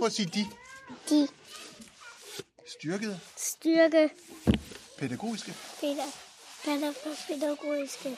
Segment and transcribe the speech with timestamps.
[0.00, 0.46] Prøv at sige de.
[1.10, 1.28] De
[2.66, 4.10] Styrkede, styrke
[4.98, 6.92] pædagogiske Peter
[7.28, 8.16] pædagogiske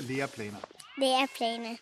[0.00, 0.58] læreplaner.
[0.98, 1.76] læreplaner.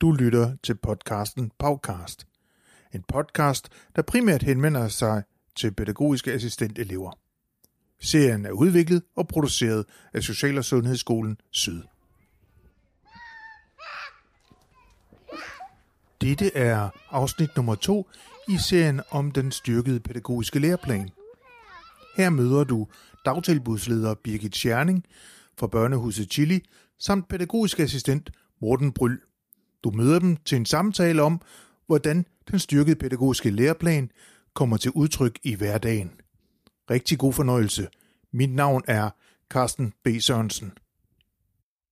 [0.00, 2.26] Du lytter til podcasten Pavcast.
[2.94, 5.22] En podcast, der primært henvender sig
[5.56, 7.27] til pædagogiske assistentelever.
[8.00, 9.84] Serien er udviklet og produceret
[10.14, 11.82] af Social- og Sundhedsskolen Syd.
[16.20, 18.08] Dette er afsnit nummer to
[18.48, 21.10] i serien om den styrkede pædagogiske læreplan.
[22.16, 22.86] Her møder du
[23.24, 25.04] dagtilbudsleder Birgit Scherning
[25.58, 26.60] fra Børnehuset Chili
[26.98, 29.18] samt pædagogisk assistent Morten Bryl.
[29.84, 31.40] Du møder dem til en samtale om,
[31.86, 34.10] hvordan den styrkede pædagogiske læreplan
[34.54, 36.10] kommer til udtryk i hverdagen.
[36.90, 37.88] Rigtig god fornøjelse.
[38.32, 39.10] Mit navn er
[39.50, 40.08] Carsten B.
[40.20, 40.72] Sørensen.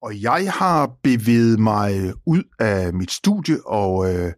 [0.03, 4.33] Og jeg har bevæget mig ud af mit studie og øh,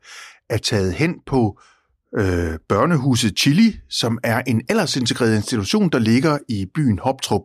[0.51, 1.61] er taget hen på
[2.17, 7.42] øh, børnehuset Chili, som er en aldersintegreret institution, der ligger i byen Hoptrup,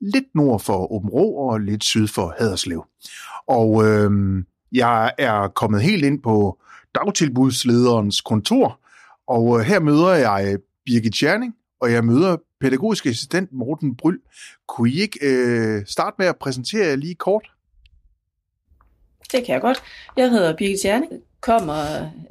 [0.00, 2.84] lidt nord for Åbenrå og lidt syd for Haderslev.
[3.48, 4.10] Og øh,
[4.72, 6.58] jeg er kommet helt ind på
[6.94, 8.80] dagtilbudslederens kontor,
[9.28, 14.18] og øh, her møder jeg Birgit Tjerning, og jeg møder pædagogisk assistent Morten Bryl.
[14.68, 17.50] Kunne I ikke øh, starte med at præsentere jer lige kort?
[19.32, 19.82] Det kan jeg godt.
[20.16, 21.74] Jeg hedder Birgit Jerning, kommer,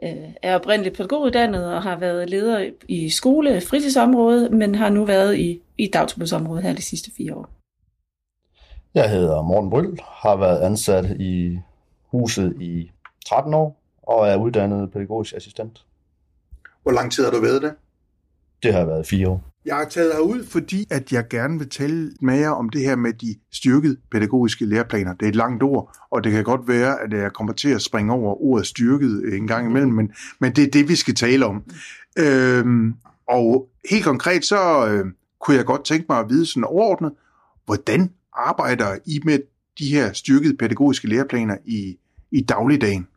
[0.03, 5.37] øh, er oprindeligt pædagoguddannet og har været leder i skole- fritidsområdet, men har nu været
[5.37, 7.49] i, i dagtilbudsområdet her de sidste fire år.
[8.93, 11.59] Jeg hedder Morten Bryl, har været ansat i
[12.11, 12.91] huset i
[13.25, 15.85] 13 år og er uddannet pædagogisk assistent.
[16.83, 17.73] Hvor lang tid har du været det?
[18.63, 19.48] Det har været fire år.
[19.65, 22.95] Jeg har taget herud, fordi at jeg gerne vil tale med jer om det her
[22.95, 25.13] med de styrkede pædagogiske læreplaner.
[25.13, 27.81] Det er et langt ord, og det kan godt være, at jeg kommer til at
[27.81, 31.45] springe over ordet styrket en gang imellem, men, men det er det, vi skal tale
[31.45, 31.63] om.
[32.19, 32.93] Øhm,
[33.27, 35.05] og helt konkret, så øh,
[35.41, 37.11] kunne jeg godt tænke mig at vide sådan overordnet,
[37.65, 39.39] hvordan arbejder I med
[39.79, 41.97] de her styrkede pædagogiske læreplaner i,
[42.31, 43.07] i dagligdagen?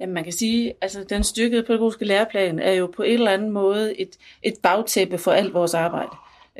[0.00, 3.50] Jamen, man kan sige, altså den styrkede pædagogiske læreplan er jo på en eller anden
[3.50, 4.10] måde et,
[4.42, 6.10] et bagtæppe for alt vores arbejde.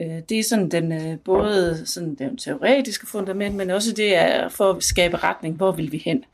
[0.01, 4.49] Øh, det er sådan den, øh, både sådan den teoretiske fundament, men også det er
[4.49, 6.25] for at skabe retning, hvor vil vi hen.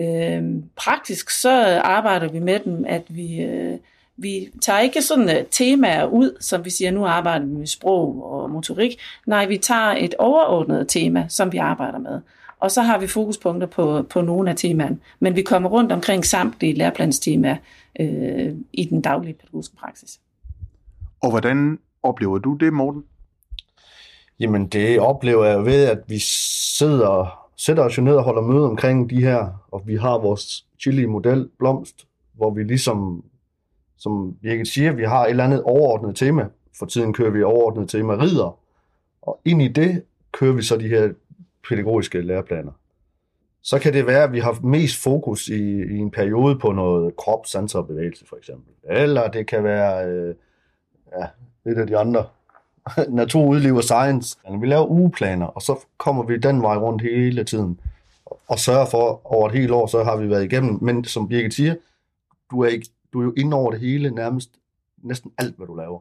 [0.00, 3.78] Øh, Praktisk så arbejder vi med dem, at vi, øh,
[4.16, 8.32] vi tager ikke sådan øh, temaer ud, som vi siger, nu arbejder vi med sprog
[8.32, 9.00] og motorik.
[9.26, 12.20] Nej, vi tager et overordnet tema, som vi arbejder med.
[12.60, 14.98] Og så har vi fokuspunkter på, på nogle af temaerne.
[15.20, 17.56] Men vi kommer rundt omkring samtlige læreplanstemaer
[18.00, 20.20] øh, i den daglige pædagogiske praksis.
[21.22, 23.04] Og hvordan oplever du det, Morten?
[24.40, 28.70] Jamen det oplever jeg ved, at vi sidder, sætter os jo ned og holder møde
[28.70, 33.24] omkring de her, og vi har vores chili-model Blomst, hvor vi ligesom,
[33.98, 36.48] som Birgit siger, vi har et eller andet overordnet tema.
[36.78, 38.58] For tiden kører vi overordnet tema ridder,
[39.22, 41.08] og ind i det kører vi så de her
[41.68, 42.72] pædagogiske læreplaner.
[43.62, 47.16] Så kan det være, at vi har mest fokus i, i en periode på noget
[47.16, 48.72] krop, sanser og bevægelse for eksempel.
[48.84, 50.34] Eller det kan være øh,
[51.18, 51.26] ja,
[51.64, 52.26] lidt af de andre
[53.08, 54.38] natur, udliv og science.
[54.60, 57.80] Vi laver ugeplaner, og så kommer vi den vej rundt hele tiden.
[58.48, 60.78] Og sørger for, over et helt år, så har vi været igennem.
[60.82, 61.74] Men som Birgit siger,
[62.50, 64.50] du er, ikke, du er jo inde over det hele, nærmest
[65.02, 66.00] næsten alt, hvad du laver.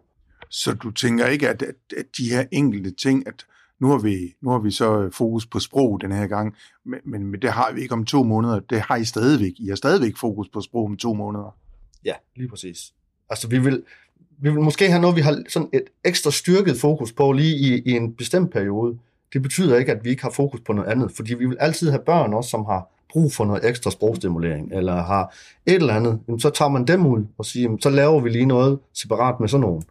[0.49, 3.45] Så du tænker ikke, at, at, at de her enkelte ting, at
[3.79, 6.99] nu har vi, nu har vi så øh, fokus på sprog den her gang, men,
[7.05, 8.59] men, men det har vi ikke om to måneder.
[8.59, 9.53] Det har I stadigvæk.
[9.57, 11.55] I har stadigvæk fokus på sprog om to måneder.
[12.05, 12.93] Ja, lige præcis.
[13.29, 13.83] Altså, vi vil,
[14.41, 17.81] vi vil måske have noget, vi har sådan et ekstra styrket fokus på lige i,
[17.85, 18.97] i en bestemt periode.
[19.33, 21.89] Det betyder ikke, at vi ikke har fokus på noget andet, fordi vi vil altid
[21.89, 25.33] have børn også, som har brug for noget ekstra sprogstimulering, eller har
[25.65, 28.29] et eller andet, jamen, så tager man dem ud og siger, jamen, så laver vi
[28.29, 29.83] lige noget separat med sådan nogen.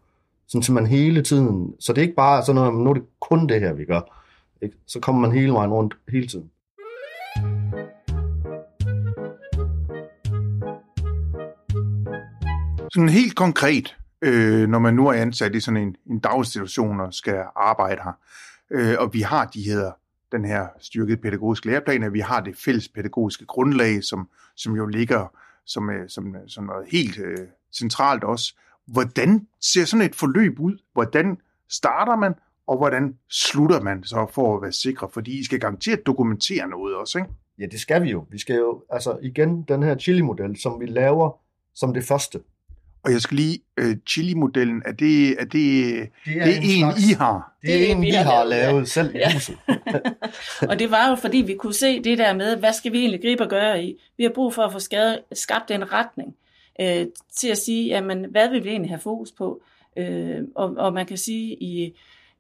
[0.48, 3.04] Sådan, så man hele tiden, så det er ikke bare sådan noget, nu er det
[3.20, 4.00] kun det her, vi gør.
[4.62, 4.76] Ikke?
[4.86, 6.50] Så kommer man hele vejen rundt hele tiden.
[12.92, 17.14] Sådan helt konkret, øh, når man nu er ansat i sådan en, en daginstitution og
[17.14, 18.12] skal arbejde her,
[18.70, 19.92] øh, og vi har de her,
[20.32, 24.86] den her styrkede pædagogiske læreplan, og vi har det fælles pædagogiske grundlag, som, som jo
[24.86, 25.26] ligger
[25.66, 28.54] som, øh, som, øh, som noget helt øh, centralt også.
[28.92, 30.78] Hvordan ser sådan et forløb ud?
[30.92, 31.38] Hvordan
[31.70, 32.34] starter man,
[32.66, 35.08] og hvordan slutter man så for at være sikre?
[35.12, 37.30] Fordi I skal garanteret dokumentere noget også, ikke?
[37.58, 38.24] Ja, det skal vi jo.
[38.30, 41.38] Vi skal jo, altså igen, den her chili-model, som vi laver
[41.74, 42.40] som det første.
[43.04, 47.12] Og jeg skal lige, uh, chili-modellen, er det, er det, Det det er en, I
[47.12, 47.52] har?
[47.62, 49.32] Det er Det er en, en, vi har har lavet, lavet selv i Ja.
[49.34, 49.58] huset.
[50.70, 53.20] og det var jo fordi, vi kunne se det der med, hvad skal vi egentlig
[53.22, 54.00] gribe og gøre i?
[54.16, 54.78] Vi har brug for at få
[55.32, 56.34] skabt en retning
[56.80, 59.60] øh, til at sige, jamen, hvad vil vi egentlig have fokus på?
[59.96, 61.92] Øh, og, og man kan sige, i,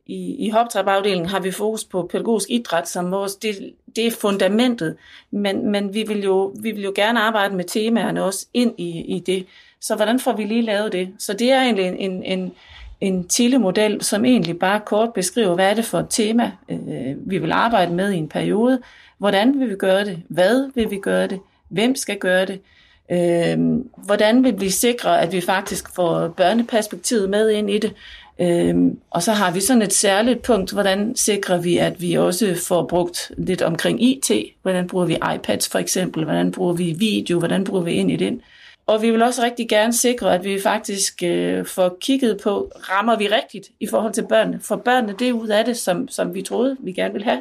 [0.06, 4.96] i, i hoptrapafdelingen har vi fokus på pædagogisk idræt som vores, det, det er fundamentet,
[5.30, 9.00] men, men vi, vil jo, vi vil jo gerne arbejde med temaerne også ind i,
[9.16, 9.46] i det.
[9.80, 11.08] Så hvordan får vi lige lavet det?
[11.18, 12.52] Så det er egentlig en, en, en,
[13.00, 17.38] en tillemodel, som egentlig bare kort beskriver, hvad er det for et tema, øh, vi
[17.38, 18.80] vil arbejde med i en periode,
[19.18, 22.60] hvordan vil vi gøre det, hvad vil vi gøre det, hvem skal gøre det,
[23.10, 23.58] øh,
[23.96, 27.92] hvordan vil vi sikre, at vi faktisk får børneperspektivet med ind i det,
[28.38, 28.76] øh,
[29.10, 32.86] og så har vi sådan et særligt punkt, hvordan sikrer vi, at vi også får
[32.86, 34.30] brugt lidt omkring IT,
[34.62, 38.16] hvordan bruger vi iPads for eksempel, hvordan bruger vi video, hvordan bruger vi ind i
[38.16, 38.42] den,
[38.88, 43.16] og vi vil også rigtig gerne sikre, at vi faktisk øh, får kigget på, rammer
[43.16, 44.60] vi rigtigt i forhold til børnene?
[44.60, 47.40] For børnene, det er ud af det, som, som vi troede, vi gerne ville have.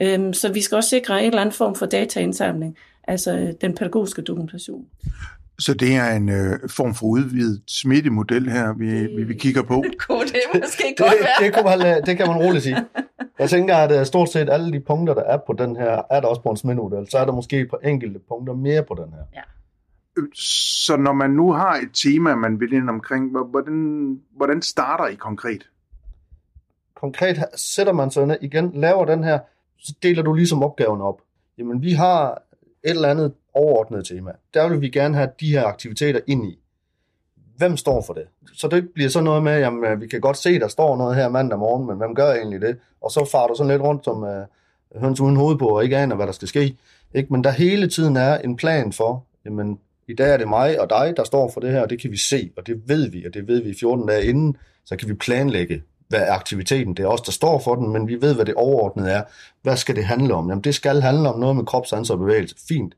[0.00, 2.76] Øhm, så vi skal også sikre en eller anden form for dataindsamling,
[3.08, 4.86] altså øh, den pædagogiske dokumentation.
[5.58, 9.84] Så det er en øh, form for udvidet smittemodel her, vi, vi, vi kigger på.
[10.08, 11.06] Kunne det måske Det,
[11.40, 12.76] det, kunne man, la- det kan man roligt sige.
[13.38, 16.20] Jeg tænker, at øh, stort set alle de punkter, der er på den her, er
[16.20, 17.10] der også på en smittemodel.
[17.10, 19.42] Så er der måske par enkelte punkter mere på den her.
[20.84, 25.06] Så når man nu har et tema, man vil ind omkring, hvor- hvordan, hvordan starter
[25.06, 25.68] I konkret?
[26.96, 29.38] konkret sætter man sig ned igen, laver den her,
[29.78, 31.20] så deler du ligesom opgaven op.
[31.58, 32.42] Jamen, vi har
[32.84, 34.32] et eller andet overordnet tema.
[34.54, 36.58] Der vil vi gerne have de her aktiviteter ind i.
[37.56, 38.24] Hvem står for det?
[38.54, 41.16] Så det bliver så noget med, jamen, øh, vi kan godt se, der står noget
[41.16, 42.76] her mandag morgen, men hvem gør egentlig det?
[43.00, 45.96] Og så farer du sådan lidt rundt som uh, høns uden hoved på, og ikke
[45.96, 46.76] aner, hvad der skal ske.
[47.14, 47.32] Ikke?
[47.32, 49.78] Men der hele tiden er en plan for, jamen,
[50.08, 52.10] i dag er det mig og dig, der står for det her, og det kan
[52.10, 55.08] vi se, og det ved vi, og det ved vi 14 dage inden, så kan
[55.08, 56.94] vi planlægge, hvad er aktiviteten.
[56.94, 59.22] Det er os, der står for den, men vi ved, hvad det overordnede er.
[59.62, 60.48] Hvad skal det handle om?
[60.48, 62.56] Jamen, det skal handle om noget med kropsans og bevægelse.
[62.68, 62.94] Fint.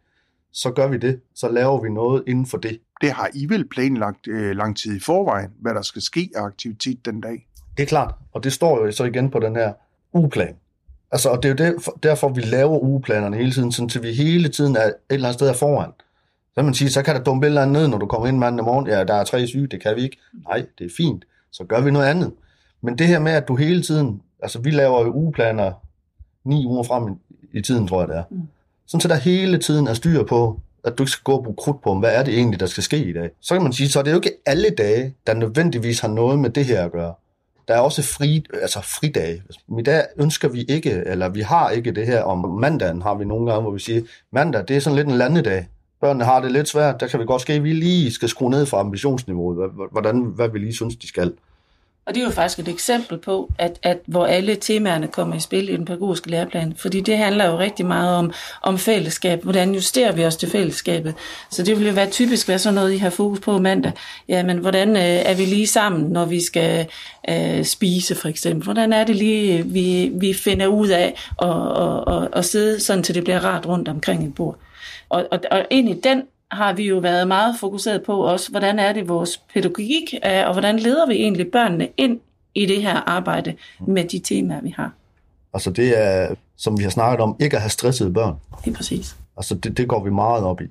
[0.52, 1.20] Så gør vi det.
[1.34, 2.80] Så laver vi noget inden for det.
[3.00, 6.42] Det har I vel planlagt øh, lang tid i forvejen, hvad der skal ske af
[6.42, 7.46] aktivitet den dag?
[7.76, 9.72] Det er klart, og det står jo så igen på den her
[10.12, 10.56] ugeplan.
[11.12, 14.12] Altså, og det er jo derfor, derfor, vi laver ugeplanerne hele tiden, sådan, så vi
[14.12, 15.90] hele tiden er et eller andet sted er foran.
[16.54, 18.38] Så man sige, så kan der dumpe et eller andet ned, når du kommer ind
[18.38, 18.86] mandag morgen.
[18.86, 20.16] Ja, der er tre syge, det kan vi ikke.
[20.48, 21.24] Nej, det er fint.
[21.52, 22.32] Så gør vi noget andet.
[22.82, 25.72] Men det her med, at du hele tiden, altså vi laver jo ugeplaner
[26.44, 27.14] ni uger frem
[27.52, 28.22] i, tiden, tror jeg det er.
[28.30, 28.42] Mm.
[28.86, 31.56] Sådan så der hele tiden er styr på, at du ikke skal gå og bruge
[31.56, 33.30] krudt på, hvad er det egentlig, der skal ske i dag.
[33.40, 36.38] Så kan man sige, så er det jo ikke alle dage, der nødvendigvis har noget
[36.38, 37.14] med det her at gøre.
[37.68, 39.42] Der er også fri, altså fridage.
[39.78, 43.24] I dag ønsker vi ikke, eller vi har ikke det her om mandagen, har vi
[43.24, 45.66] nogle gange, hvor vi siger, mandag, det er sådan lidt en landedag.
[46.00, 48.50] Børnene har det lidt svært, der kan vi godt ske, at vi lige skal skrue
[48.50, 51.32] ned fra ambitionsniveauet, hvordan, hvad vi lige synes, de skal.
[52.06, 55.40] Og det er jo faktisk et eksempel på, at, at hvor alle temaerne kommer i
[55.40, 56.74] spil i den pædagogiske læreplan.
[56.76, 58.32] Fordi det handler jo rigtig meget om,
[58.62, 59.42] om fællesskab.
[59.42, 61.14] Hvordan justerer vi os til fællesskabet?
[61.50, 63.92] Så det vil jo være typisk være sådan noget, I har fokus på mandag.
[64.28, 66.86] Jamen, hvordan øh, er vi lige sammen, når vi skal
[67.28, 68.64] øh, spise for eksempel?
[68.64, 73.04] Hvordan er det lige, vi, vi finder ud af at, at, og, og sidde sådan,
[73.04, 74.58] til det bliver rart rundt omkring et bord?
[75.08, 76.22] Og, og, og ind i den
[76.52, 80.78] har vi jo været meget fokuseret på også, hvordan er det vores pædagogik og hvordan
[80.78, 82.20] leder vi egentlig børnene ind
[82.54, 83.54] i det her arbejde
[83.86, 84.92] med de temaer, vi har.
[85.54, 88.34] Altså det er, som vi har snakket om, ikke at have stressede børn.
[88.64, 89.16] Det er præcis.
[89.36, 90.64] Altså det, det går vi meget op i.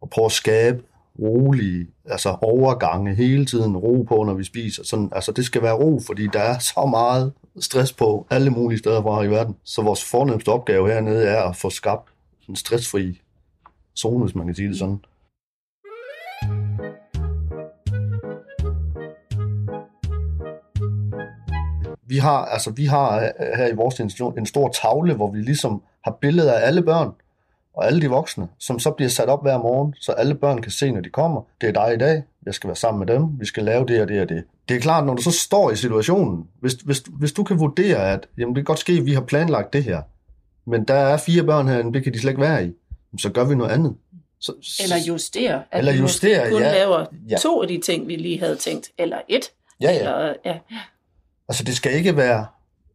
[0.00, 0.82] Og prøve at skabe
[1.18, 4.84] rolige, altså overgange hele tiden, ro på, når vi spiser.
[4.84, 8.78] Sådan, altså det skal være ro, fordi der er så meget stress på alle mulige
[8.78, 9.56] steder fra i verden.
[9.64, 12.08] Så vores fornemmeste opgave hernede er at få skabt
[12.48, 13.20] en stressfri
[13.98, 14.98] zone, hvis man kan sige det sådan.
[22.08, 25.38] Vi har, altså, vi har øh, her i vores institution en stor tavle, hvor vi
[25.38, 27.12] ligesom har billeder af alle børn
[27.76, 30.72] og alle de voksne, som så bliver sat op hver morgen, så alle børn kan
[30.72, 31.42] se, når de kommer.
[31.60, 34.02] Det er dig i dag, jeg skal være sammen med dem, vi skal lave det
[34.02, 34.44] og det og det.
[34.68, 38.12] Det er klart, når du så står i situationen, hvis, hvis, hvis du kan vurdere,
[38.12, 40.02] at jamen, det kan godt ske, at vi har planlagt det her,
[40.70, 42.72] men der er fire børn her, det kan de slet ikke være i,
[43.18, 43.94] så gør vi noget andet.
[44.40, 45.62] Så, Eller justere.
[45.70, 46.72] At Eller vi justere, kun ja.
[46.72, 47.36] laver Ja.
[47.36, 49.50] to af de ting, vi lige havde tænkt, eller et.
[49.80, 49.98] Ja, ja.
[49.98, 50.58] Eller, ja.
[51.48, 52.46] Altså, det skal ikke være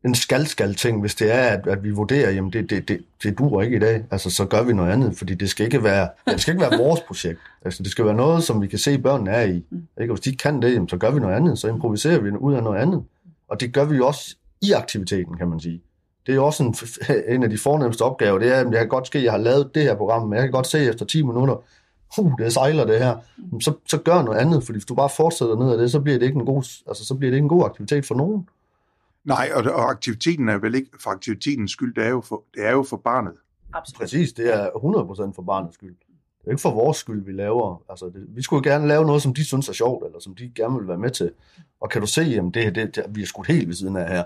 [0.05, 3.61] en skal-skal-ting, hvis det er, at, at vi vurderer, jamen det, det, det, det duer
[3.61, 6.41] ikke i dag, altså så gør vi noget andet, fordi det skal ikke være, det
[6.41, 7.39] skal ikke være vores projekt.
[7.65, 9.55] Altså, det skal være noget, som vi kan se, børnene er i.
[10.01, 10.13] Ikke?
[10.13, 12.29] Og hvis de ikke kan det, jamen, så gør vi noget andet, så improviserer vi
[12.31, 13.03] ud af noget andet.
[13.47, 15.81] Og det gør vi jo også i aktiviteten, kan man sige.
[16.25, 16.75] Det er jo også en,
[17.35, 19.39] en af de fornemmeste opgaver, det er, at jeg kan godt ske, at jeg har
[19.39, 21.55] lavet det her program, men jeg kan godt se efter 10 minutter,
[22.19, 23.17] uh, det sejler det her,
[23.61, 26.19] så, så gør noget andet, fordi hvis du bare fortsætter ned ad det, så bliver
[26.19, 28.47] det ikke en god, altså, så bliver det ikke en god aktivitet for nogen.
[29.25, 32.65] Nej, og, og aktiviteten er vel ikke for aktivitetens skyld, det er jo for, det
[32.65, 33.33] er jo for barnet.
[33.73, 33.99] Absolut.
[33.99, 35.95] Præcis, det er 100% for barnets skyld.
[36.41, 37.83] Det er ikke for vores skyld, vi laver.
[37.89, 40.51] Altså, det, vi skulle gerne lave noget, som de synes er sjovt, eller som de
[40.55, 41.31] gerne vil være med til.
[41.81, 44.09] Og kan du se, at det, det, det, vi er skudt helt ved siden af
[44.09, 44.23] her,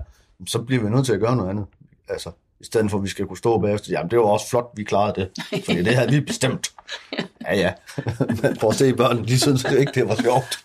[0.48, 1.66] så bliver vi nødt til at gøre noget andet.
[2.10, 4.72] Altså, i stedet for, at vi skal kunne stå bagefter, jamen det var også flot,
[4.76, 5.30] vi klarede det.
[5.66, 6.72] Fordi det havde vi bestemt.
[7.42, 7.74] Ja, ja.
[8.42, 10.60] Men prøv at se børnene, de synes ikke, det var sjovt.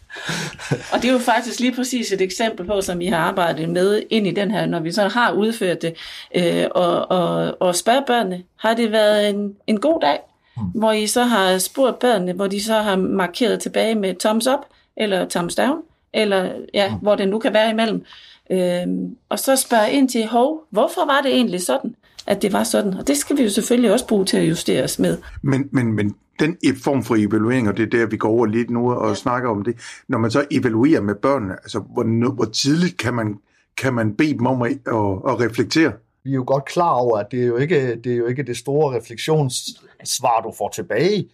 [0.93, 4.03] Og det er jo faktisk lige præcis et eksempel på, som vi har arbejdet med
[4.11, 5.95] ind i den her, når vi så har udført det,
[6.35, 10.19] øh, og, og, og spørger børnene, har det været en, en god dag?
[10.57, 10.63] Mm.
[10.63, 14.61] Hvor I så har spurgt børnene, hvor de så har markeret tilbage med thumbs up,
[14.97, 15.79] eller thumbs down,
[16.13, 16.95] eller ja, mm.
[16.95, 18.05] hvor det nu kan være imellem.
[18.53, 21.95] Øhm, og så spørger ind til, hov, hvorfor var det egentlig sådan,
[22.27, 22.95] at det var sådan?
[22.95, 25.19] Og det skal vi jo selvfølgelig også bruge til at justere os med.
[25.43, 28.71] Men, men, men den form for evaluering, og det er der, vi går over lidt
[28.71, 29.15] nu og ja.
[29.15, 29.77] snakker om det,
[30.09, 33.39] når man så evaluerer med børnene, altså hvor, hvor tidligt kan man,
[33.77, 34.95] kan man bede dem om at, at,
[35.29, 35.93] at reflektere?
[36.25, 38.43] Vi er jo godt klar over, at det er jo ikke det, er jo ikke
[38.43, 41.29] det store refleksionssvar, du får tilbage,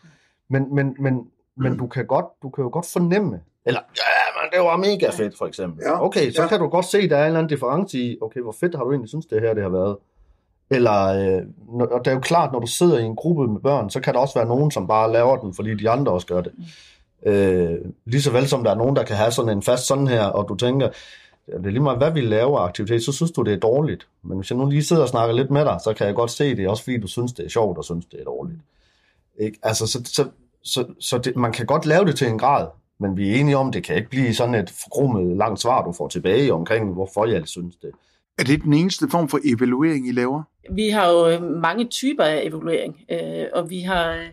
[0.50, 1.20] men, men, men,
[1.56, 5.10] men du, kan godt, du kan jo godt fornemme, eller ja, men det var mega
[5.10, 5.82] fedt for eksempel.
[5.86, 6.04] Ja.
[6.04, 6.48] Okay, så Ja.
[6.48, 8.84] kan du godt se, der er en eller anden difference i, okay, hvor fedt har
[8.84, 9.96] du egentlig synes, det her det har været?
[10.70, 11.42] Eller, øh,
[11.80, 14.14] og det er jo klart, når du sidder i en gruppe med børn, så kan
[14.14, 16.52] der også være nogen, som bare laver den, fordi de andre også gør det.
[17.26, 20.06] Øh, lige så vel som der er nogen, der kan have sådan en fast sådan
[20.08, 20.88] her, og du tænker,
[21.48, 24.06] ja, det er lige meget, hvad vi laver aktivitet, så synes du, det er dårligt.
[24.22, 26.30] Men hvis jeg nu lige sidder og snakker lidt med dig, så kan jeg godt
[26.30, 28.58] se det, også fordi du synes, det er sjovt, og synes, det er dårligt.
[29.38, 29.58] Ikke?
[29.62, 30.28] Altså, så, så,
[30.62, 32.66] så, så det, man kan godt lave det til en grad,
[32.98, 35.92] men vi er enige om, det kan ikke blive sådan et forkromet langt svar, du
[35.92, 37.90] får tilbage omkring, hvorfor jeg synes det.
[38.38, 40.42] Er det den eneste form for evaluering, I laver?
[40.70, 44.28] Vi har jo øh, mange typer af evaluering, øh, og vi har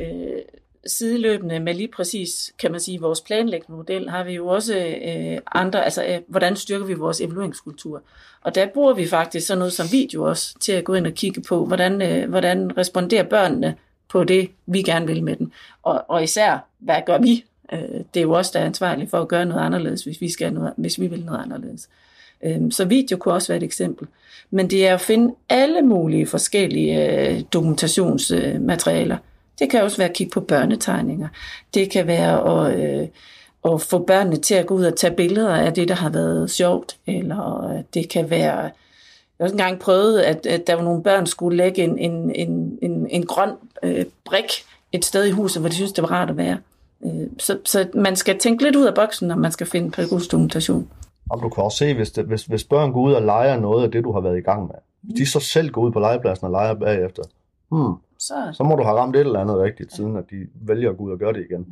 [0.00, 0.42] øh,
[0.86, 5.84] sideløbende med lige præcis, kan man sige, vores planlægningsmodel, har vi jo også øh, andre,
[5.84, 8.02] altså øh, hvordan styrker vi vores evalueringskultur.
[8.42, 11.12] Og der bruger vi faktisk sådan noget som video også, til at gå ind og
[11.12, 13.76] kigge på, hvordan, øh, hvordan responderer børnene
[14.08, 15.52] på det, vi gerne vil med dem.
[15.82, 17.44] Og, og især, hvad gør vi?
[17.72, 17.78] Øh,
[18.14, 20.52] det er jo os, der er ansvarlige for at gøre noget anderledes, hvis vi, skal
[20.52, 21.88] noget, hvis vi vil noget anderledes.
[22.42, 24.08] Øhm, Så video kunne også være et eksempel.
[24.50, 29.16] Men det er at finde alle mulige forskellige øh, dokumentationsmaterialer.
[29.58, 31.28] Det kan også være at kigge på børnetegninger.
[31.74, 33.08] Det kan være at, øh,
[33.64, 36.50] at få børnene til at gå ud og tage billeder af det, der har været
[36.50, 36.96] sjovt.
[37.06, 38.60] Eller det kan være...
[39.38, 41.98] Jeg har også engang prøvet, at, at der var nogle børn, der skulle lægge en,
[41.98, 43.50] en, en, en, en grøn
[43.82, 44.44] øh, brik
[44.92, 46.58] et sted i huset, hvor de synes, det var rart at være.
[47.04, 50.32] Øh, Så, så man skal tænke lidt ud af boksen, når man skal finde pædagogisk
[50.32, 50.88] dokumentation.
[51.30, 53.84] Og du kan også se, hvis, det, hvis, hvis børn går ud og leger noget
[53.84, 56.00] af det, du har været i gang med, hvis de så selv går ud på
[56.00, 57.22] legepladsen og leger bagefter,
[57.70, 60.90] hmm, Så, så må du have ramt et eller andet rigtigt, siden at de vælger
[60.90, 61.66] at gå ud og gøre det igen.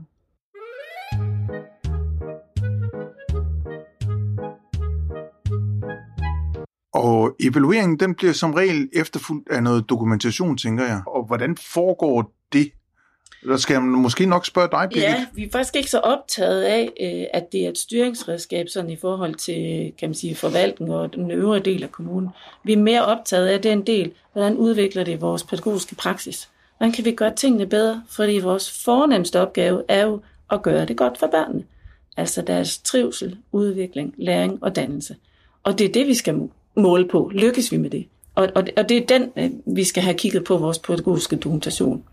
[6.94, 11.02] Og evalueringen, den bliver som regel efterfulgt af noget dokumentation, tænker jeg.
[11.06, 12.72] Og hvordan foregår det?
[13.42, 15.02] Eller skal jeg måske nok spørge dig, Birgit?
[15.02, 18.90] Ja, vi er faktisk ikke så optaget af, øh, at det er et styringsredskab sådan
[18.90, 22.28] i forhold til kan man sige, forvaltning og den øvrige del af kommunen.
[22.64, 26.48] Vi er mere optaget af den del, hvordan udvikler det vores pædagogiske praksis.
[26.76, 28.02] Hvordan kan vi gøre tingene bedre?
[28.10, 30.20] Fordi vores fornemmeste opgave er jo
[30.50, 31.64] at gøre det godt for børnene.
[32.16, 35.16] Altså deres trivsel, udvikling, læring og dannelse.
[35.62, 37.30] Og det er det, vi skal måle på.
[37.34, 38.06] Lykkes vi med det?
[38.34, 42.04] Og, og, og det er den, øh, vi skal have kigget på vores pædagogiske dokumentation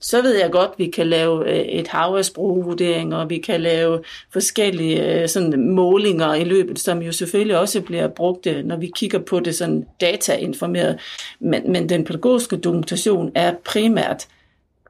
[0.00, 3.38] så ved jeg godt, at vi kan lave øh, et hav af sprogvurderinger, og vi
[3.38, 4.02] kan lave
[4.32, 9.18] forskellige øh, sådan, målinger i løbet, som jo selvfølgelig også bliver brugt, når vi kigger
[9.18, 10.98] på det sådan datainformeret.
[11.40, 14.26] Men, men den pædagogiske dokumentation er primært,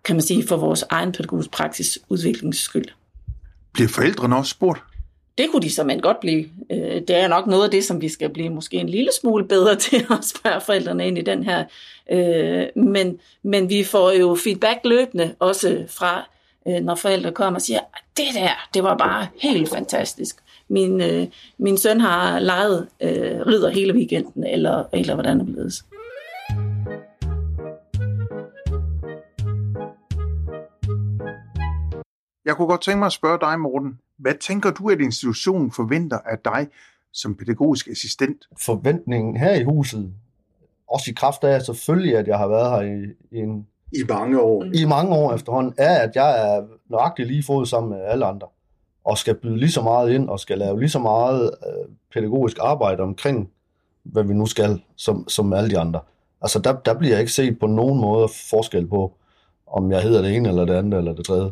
[0.05, 2.87] kan man sige, for vores egen pædagogisk praksis udviklings skyld.
[3.73, 4.83] Bliver forældrene også spurgt?
[5.39, 6.45] Det kunne de man godt blive.
[6.71, 9.49] Øh, Det er nok noget af det, som vi skal blive måske en lille smule
[9.49, 11.65] bedre til at spørge forældrene ind i den her.
[12.11, 16.31] Øh, Men, men vi får jo feedback løbende, også fra,
[16.69, 17.81] øh, når forældre kommer og siger,
[18.17, 20.37] det der, det var bare helt fantastisk.
[20.69, 21.27] Min, øh,
[21.59, 25.75] min søn har leget øh, ridder hele weekenden, eller, eller hvordan det blevet.
[32.45, 33.99] Jeg kunne godt tænke mig at spørge dig, Morten.
[34.19, 36.69] Hvad tænker du, at institutionen forventer af dig
[37.13, 38.49] som pædagogisk assistent?
[38.61, 40.13] Forventningen her i huset,
[40.89, 43.05] også i kraft af selvfølgelig, at jeg har været her i,
[43.37, 44.65] i, en, I mange år.
[44.75, 48.47] i mange år efterhånden, er, at jeg er nøjagtig lige fod sammen med alle andre,
[49.05, 52.57] og skal byde lige så meget ind, og skal lave lige så meget øh, pædagogisk
[52.61, 53.51] arbejde omkring,
[54.03, 56.01] hvad vi nu skal, som, som alle de andre.
[56.43, 59.15] Altså der, der bliver ikke set på nogen måde forskel på,
[59.67, 61.51] om jeg hedder det ene eller det andet eller det tredje.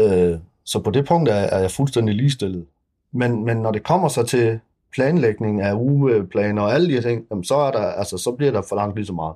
[0.00, 2.66] Øh, så på det punkt er, er jeg fuldstændig ligestillet.
[3.12, 4.60] Men, men når det kommer så til
[4.92, 8.52] planlægning af ugeplaner og alle de her ting, jamen så, er der, altså, så bliver
[8.52, 9.34] der for langt lige så meget.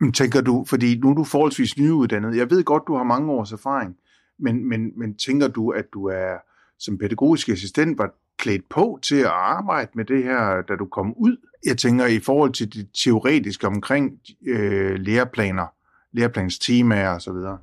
[0.00, 3.32] Men tænker du, fordi nu er du forholdsvis nyuddannet, jeg ved godt, du har mange
[3.32, 3.96] års erfaring,
[4.38, 6.34] men, men, men tænker du, at du er
[6.78, 11.14] som pædagogisk assistent var klædt på til at arbejde med det her, da du kom
[11.16, 11.36] ud?
[11.64, 15.66] Jeg tænker i forhold til det teoretiske omkring øh, læreplaner,
[16.12, 17.58] læreplanstemaer og så videre.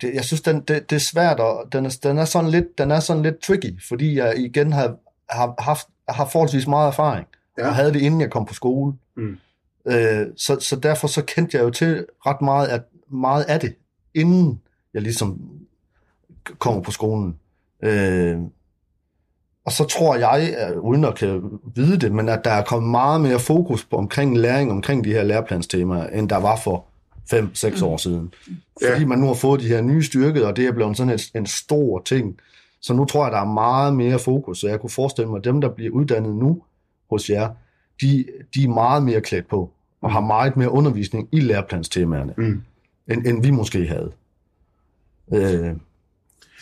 [0.00, 2.78] Det, jeg synes, den, det, det er svært, og den er, den, er sådan lidt,
[2.78, 4.96] den er sådan lidt tricky, fordi jeg igen har,
[5.30, 7.26] har haft har forholdsvis meget erfaring,
[7.58, 7.68] ja.
[7.68, 8.94] og havde det, inden jeg kom på skole.
[9.16, 9.38] Mm.
[9.86, 13.74] Øh, så, så derfor så kendte jeg jo til ret meget, at meget af det,
[14.14, 14.60] inden
[14.94, 15.40] jeg ligesom
[16.58, 17.38] kommer på skolen.
[17.82, 18.38] Øh,
[19.64, 23.20] og så tror jeg, uden at kan vide det, men at der er kommet meget
[23.20, 26.86] mere fokus på omkring læring, omkring de her læreplanstemaer, end der var for
[27.32, 28.34] 5-6 år siden.
[28.90, 31.30] Fordi man nu har fået de her nye styrker, og det er blevet sådan et,
[31.34, 32.38] en stor ting.
[32.80, 35.44] Så nu tror jeg, der er meget mere fokus, så jeg kunne forestille mig, at
[35.44, 36.62] dem, der bliver uddannet nu
[37.10, 37.50] hos jer,
[38.00, 39.70] de, de er meget mere klædt på,
[40.02, 42.62] og har meget mere undervisning i læreplanstemaerne, mm.
[43.08, 44.12] end, end vi måske havde.
[45.34, 45.76] Øh,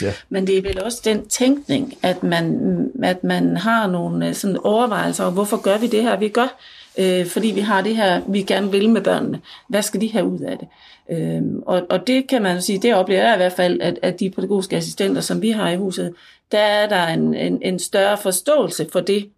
[0.02, 0.12] Ja.
[0.28, 4.58] Men det er vel også den tænkning, at man, at man har nogle øh, sådan
[4.64, 6.58] overvejelser om, hvorfor gør vi det her, vi gør,
[6.98, 9.40] øh, fordi vi har det her, vi gerne vil med børnene.
[9.68, 10.68] Hvad skal de have ud af det?
[11.10, 14.20] Øh, og, og det kan man sige, det oplever jeg i hvert fald, at, at
[14.20, 16.14] de pædagogiske assistenter, som vi har i huset,
[16.52, 19.30] der er der en, en, en større forståelse for det,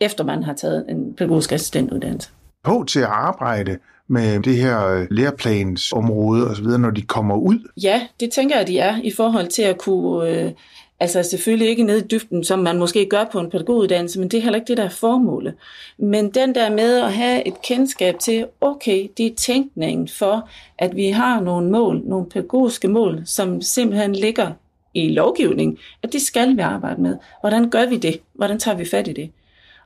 [0.00, 2.30] efter man har taget en pædagogisk assistentuddannelse.
[2.64, 7.70] På til at arbejde med det her øh, læreplansområde osv., når de kommer ud?
[7.82, 10.30] Ja, det tænker jeg, de er i forhold til at kunne...
[10.30, 10.52] Øh,
[11.00, 14.38] altså selvfølgelig ikke ned i dybden, som man måske gør på en pædagoguddannelse, men det
[14.38, 15.54] er heller ikke det, der er formålet.
[15.98, 20.48] Men den der med at have et kendskab til, okay, det er tænkningen for,
[20.78, 24.52] at vi har nogle mål, nogle pædagogiske mål, som simpelthen ligger
[24.94, 27.16] i lovgivning, at det skal vi arbejde med.
[27.40, 28.20] Hvordan gør vi det?
[28.32, 29.30] Hvordan tager vi fat i det?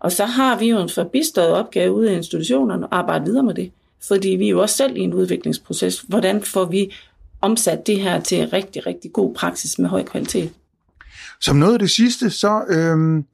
[0.00, 3.54] Og så har vi jo en forbistået opgave ude i institutionerne at arbejde videre med
[3.54, 3.70] det
[4.08, 6.00] fordi vi er jo også selv i en udviklingsproces.
[6.08, 6.94] Hvordan får vi
[7.40, 10.52] omsat det her til rigtig, rigtig god praksis med høj kvalitet?
[11.40, 13.24] Som noget af det sidste, så øhm,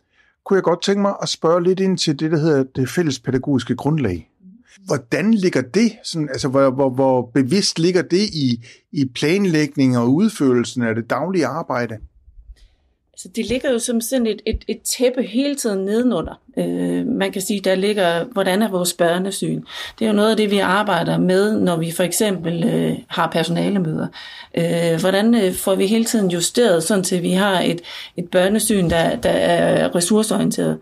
[0.44, 3.18] kunne jeg godt tænke mig at spørge lidt ind til det, der hedder det fælles
[3.18, 4.30] pædagogiske grundlag.
[4.84, 5.92] Hvordan ligger det?
[6.04, 11.10] Sådan, altså, hvor, hvor, hvor bevidst ligger det i, i planlægningen og udførelsen af det
[11.10, 11.98] daglige arbejde?
[13.16, 16.40] Altså, det ligger jo som sådan et, et, et tæppe hele tiden nedenunder.
[16.58, 19.62] Øh, man kan sige, der ligger, hvordan er vores børnesyn?
[19.98, 23.30] Det er jo noget af det, vi arbejder med, når vi for eksempel øh, har
[23.30, 24.06] personalemøder.
[24.58, 27.80] Øh, hvordan øh, får vi hele tiden justeret, sådan til vi har et,
[28.16, 30.78] et børnesyn, der, der er ressourceorienteret?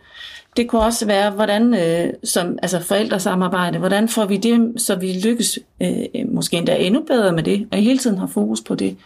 [0.56, 5.20] Det kunne også være, hvordan øh, som altså forældresamarbejde, hvordan får vi det, så vi
[5.24, 8.96] lykkes øh, måske endda endnu bedre med det, og hele tiden har fokus på det.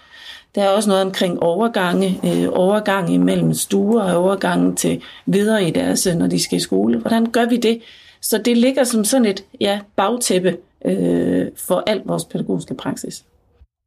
[0.54, 5.70] Der er også noget omkring overgange, øh, overgang imellem stuer og overgangen til videre i
[5.70, 6.98] deres, øh, når de skal i skole.
[6.98, 7.82] Hvordan gør vi det?
[8.20, 13.24] Så det ligger som sådan et ja, bagtæppe øh, for al vores pædagogiske praksis.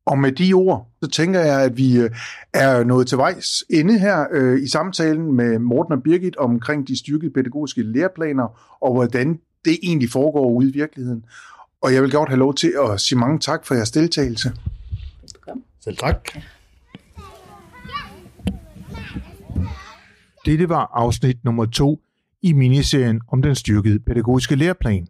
[0.05, 2.09] Og med de ord, så tænker jeg, at vi øh,
[2.53, 6.99] er nået til vejs inde her øh, i samtalen med Morten og Birgit omkring de
[6.99, 11.23] styrkede pædagogiske læreplaner, og hvordan det egentlig foregår ude i virkeligheden.
[11.81, 14.51] Og jeg vil godt have lov til at sige mange tak for jeres deltagelse.
[15.83, 16.29] Selv tak.
[20.45, 22.01] Dette var afsnit nummer to
[22.41, 25.07] i miniserien om den styrkede pædagogiske læreplan.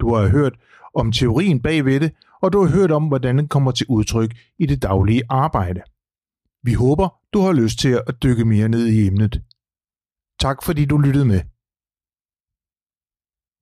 [0.00, 0.52] Du har hørt
[0.94, 4.66] om teorien bagved det, og du har hørt om, hvordan den kommer til udtryk i
[4.66, 5.82] det daglige arbejde.
[6.62, 9.42] Vi håber, du har lyst til at dykke mere ned i emnet.
[10.40, 11.40] Tak fordi du lyttede med.